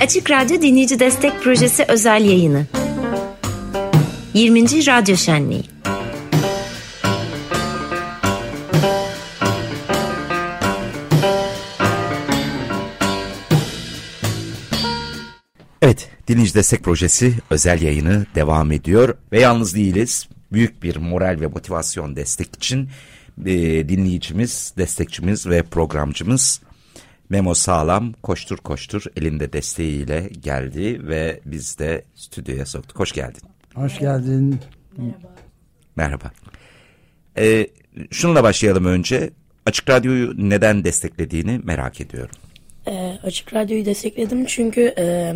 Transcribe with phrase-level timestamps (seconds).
[0.00, 2.66] Açık Radyo Dinleyici Destek Projesi özel yayını.
[4.34, 4.62] 20.
[4.86, 5.62] Radyo Şenliği.
[15.82, 20.28] Evet, Dinleyici Destek Projesi özel yayını devam ediyor ve yalnız değiliz.
[20.52, 22.88] Büyük bir moral ve motivasyon destek için
[23.46, 26.60] e, dinleyicimiz, destekçimiz ve programcımız
[27.28, 32.98] Memo Sağlam koştur koştur elinde desteğiyle geldi ve biz de stüdyoya soktuk.
[32.98, 33.42] Hoş geldin.
[33.74, 34.60] Hoş geldin.
[35.96, 36.30] Merhaba.
[37.38, 37.66] Ee,
[38.10, 39.30] şununla başlayalım önce.
[39.66, 42.34] Açık Radyo'yu neden desteklediğini merak ediyorum.
[42.86, 45.34] Ee, Açık Radyo'yu destekledim çünkü e,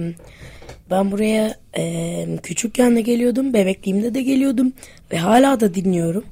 [0.90, 4.72] ben buraya e, küçükken de geliyordum, bebekliğimde de geliyordum
[5.12, 6.24] ve hala da dinliyorum.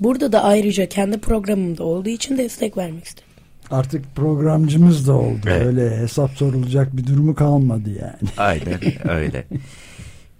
[0.00, 3.25] Burada da ayrıca kendi programımda olduğu için destek vermek istedim.
[3.70, 5.40] Artık programcımız da oldu.
[5.46, 5.66] Evet.
[5.66, 8.30] Öyle hesap sorulacak bir durumu kalmadı yani.
[8.36, 9.46] Aynen öyle.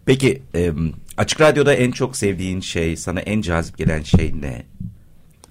[0.06, 0.70] Peki e,
[1.16, 4.62] Açık Radyo'da en çok sevdiğin şey, sana en cazip gelen şey ne?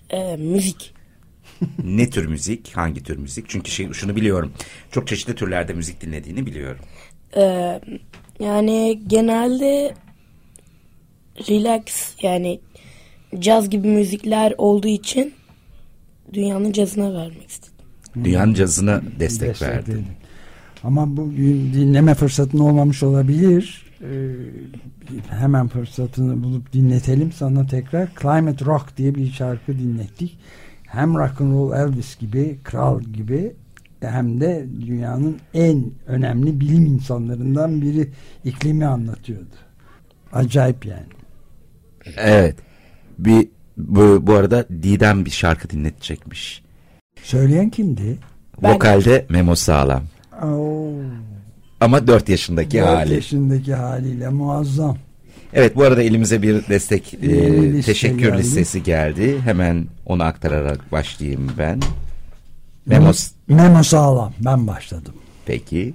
[0.10, 0.94] Ee, müzik.
[1.84, 3.46] Ne tür müzik, hangi tür müzik?
[3.50, 4.54] Çünkü şey, şunu biliyorum,
[4.92, 6.82] çok çeşitli türlerde müzik dinlediğini biliyorum.
[7.38, 7.80] Ee,
[8.40, 9.94] yani genelde
[11.50, 12.60] relax yani
[13.40, 15.34] caz gibi müzikler olduğu için
[16.34, 17.76] dünyanın cazına vermek istedim.
[18.24, 19.92] Dünyanın cazına destek Destek verdin.
[19.92, 20.06] dedim.
[20.84, 23.86] Ama bugün dinleme fırsatın olmamış olabilir.
[24.02, 24.36] Ee,
[25.30, 28.10] hemen fırsatını bulup dinletelim sana tekrar.
[28.22, 30.38] Climate Rock diye bir şarkı dinlettik.
[30.84, 33.54] Hem rock and roll Elvis gibi, kral gibi
[34.02, 38.10] hem de dünyanın en önemli bilim insanlarından biri
[38.44, 39.56] iklimi anlatıyordu.
[40.34, 41.06] Acayip yani.
[42.18, 42.56] Evet.
[43.20, 43.48] Bir
[43.78, 46.64] bu, bu arada Didem bir şarkı dinletecekmiş.
[47.24, 48.18] Söyleyen kimdi?
[48.64, 50.04] Ben- Vokalde Memo Sağlam.
[50.44, 50.90] Oo,
[51.82, 53.14] Ama 4 yaşındaki dört hali.
[53.14, 54.98] yaşındaki haliyle muazzam.
[55.54, 57.18] Evet bu arada elimize bir destek e,
[57.74, 58.38] liste teşekkür geldi.
[58.38, 59.42] listesi geldi.
[59.42, 61.80] Hemen onu aktararak başlayayım ben.
[62.86, 63.12] Memo
[63.48, 64.34] Memo sağlam.
[64.40, 65.14] Ben başladım.
[65.46, 65.94] peki.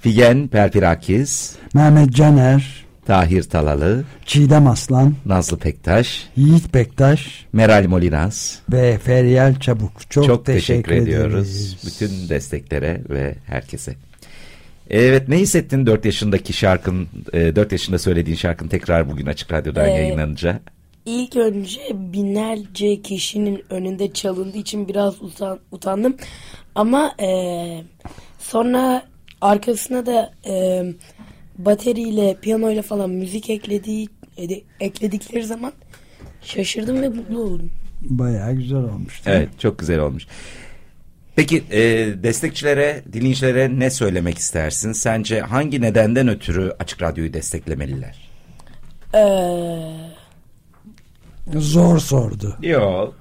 [0.00, 8.58] Figen Perpirakiz, Mehmet Caner, Tahir Talalı, Çiğdem Aslan, Nazlı Pektaş, Yiğit Bektaş Meral Molinas.
[8.72, 10.10] ve Feryal Çabuk.
[10.10, 11.08] Çok, Çok, teşekkür, ederiz.
[11.08, 13.94] ediyoruz bütün desteklere ve herkese.
[14.90, 19.92] Evet ne hissettin 4 yaşındaki şarkın, 4 yaşında söylediğin şarkın tekrar bugün Açık Radyo'dan Ee,
[19.92, 20.60] yayınlanınca?
[21.06, 26.16] İlk önce binlerce kişinin önünde çalındığı için biraz utan, utandım.
[26.74, 27.84] Ama eee,
[28.38, 29.02] sonra
[29.40, 30.94] arkasına da eee
[31.58, 35.72] bateriyle, piyanoyla falan müzik eklediği, ede- ekledikleri zaman
[36.42, 37.70] şaşırdım ve mutlu oldum.
[38.02, 39.22] Bayağı güzel olmuştu.
[39.26, 40.26] Evet çok güzel olmuş.
[41.36, 41.80] Peki e,
[42.22, 44.92] destekçilere, dinleyicilere ne söylemek istersin?
[44.92, 48.28] Sence hangi nedenden ötürü Açık Radyo'yu desteklemeliler?
[49.14, 49.92] Eee
[51.56, 52.56] Zor sordu.
[52.62, 53.14] Yok.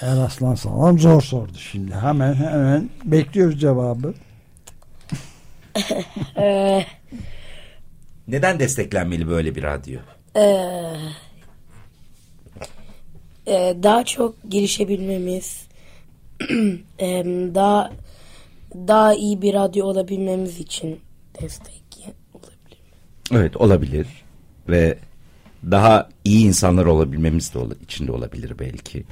[0.00, 1.94] Eraslan Sağlam zor sordu şimdi.
[1.94, 4.14] Hemen hemen bekliyoruz cevabı.
[6.36, 6.86] Eee,
[8.28, 10.00] Neden desteklenmeli böyle bir radyo?
[10.36, 10.92] eee,
[13.46, 15.62] eee, daha çok gelişebilmemiz,
[16.98, 17.92] em, daha
[18.74, 21.00] daha iyi bir radyo olabilmemiz için
[21.42, 21.80] destek
[22.34, 22.78] olabilir.
[23.32, 24.06] Evet olabilir
[24.68, 24.98] ve
[25.70, 29.04] daha iyi insanlar olabilmemiz de ola, için de olabilir belki.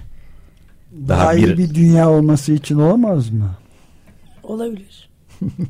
[1.08, 3.54] Daha, Daha iyi bir- bir dünya olması için olamaz mı?
[4.42, 5.07] Olabilir.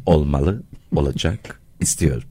[0.07, 0.63] Olmalı,
[0.97, 2.29] olacak, istiyorum.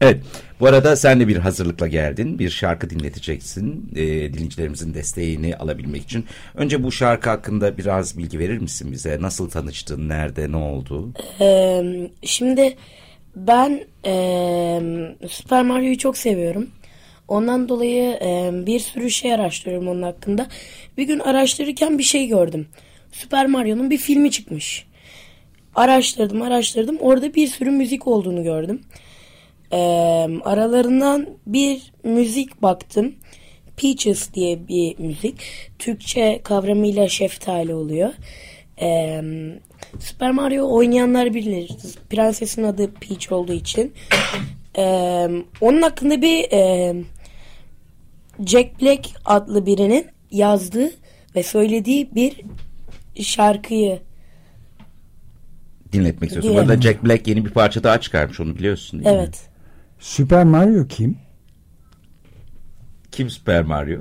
[0.00, 0.20] evet,
[0.60, 2.38] bu arada sen de bir hazırlıkla geldin.
[2.38, 3.90] Bir şarkı dinleteceksin.
[3.96, 6.24] Ee, dinleyicilerimizin desteğini alabilmek için.
[6.54, 9.18] Önce bu şarkı hakkında biraz bilgi verir misin bize?
[9.20, 11.12] Nasıl tanıştın, nerede, ne oldu?
[11.40, 12.76] Eee, şimdi
[13.36, 16.66] ben eee, Super Mario'yu çok seviyorum.
[17.28, 20.46] Ondan dolayı eee, bir sürü şey araştırıyorum onun hakkında.
[20.98, 22.66] Bir gün araştırırken bir şey gördüm.
[23.12, 24.86] Super Mario'nun bir filmi çıkmış.
[25.74, 26.96] Araştırdım, araştırdım.
[27.00, 28.80] Orada bir sürü müzik olduğunu gördüm.
[29.72, 29.78] Eee,
[30.44, 33.14] aralarından bir müzik baktım.
[33.76, 35.36] Peaches diye bir müzik.
[35.78, 38.10] Türkçe kavramıyla şeftali oluyor.
[38.80, 39.24] Eee,
[40.00, 41.70] Super Mario oynayanlar bilir.
[42.10, 43.92] Prensesin adı Peach olduğu için.
[44.78, 45.30] Eee,
[45.60, 46.94] onun hakkında bir eee,
[48.46, 50.90] Jack Black adlı birinin yazdığı
[51.36, 52.40] ve söylediği bir
[53.22, 53.98] şarkıyı
[55.94, 56.50] Dinletmek istiyorsun.
[56.50, 56.70] Bu Diyelim.
[56.70, 59.22] arada Jack Black yeni bir parça daha çıkarmış onu biliyorsun değil mi?
[59.22, 59.40] evet
[59.98, 61.18] Süper Mario kim?
[63.12, 64.00] Kim Super Mario?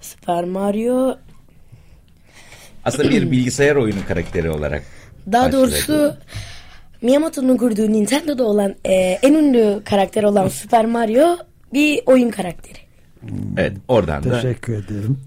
[0.00, 1.18] Super Mario
[2.84, 4.82] Aslında bir bilgisayar oyunu karakteri olarak.
[5.32, 6.14] daha doğrusu
[7.02, 11.36] Miyamoto'nun kurduğu Nintendo'da olan e, en ünlü karakter olan Super Mario
[11.72, 12.78] bir oyun karakteri.
[13.56, 15.20] Evet oradan da Teşekkür ederim.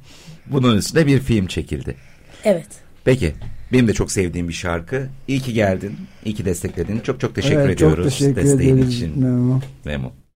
[0.46, 1.96] bunun üstüne bir film çekildi.
[2.44, 2.68] Evet.
[3.04, 3.34] Peki
[3.74, 5.08] benim de çok sevdiğim bir şarkı.
[5.28, 5.96] İyi ki geldin.
[6.26, 7.00] İyi ki destekledin.
[7.00, 8.96] Çok çok teşekkür Evet, ediyoruz Çok teşekkür desteğin ederiz.
[8.96, 9.20] için.
[9.24, 9.60] Memo.
[9.86, 10.12] Memo.